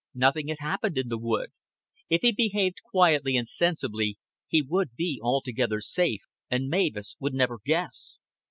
[0.15, 1.51] Nothing had happened in the wood.
[2.09, 7.59] If he behaved quietly and sensibly, he would be altogether safe, and Mavis would never
[7.63, 8.17] guess.